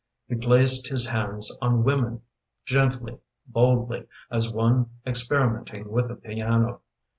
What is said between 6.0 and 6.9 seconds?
a piano.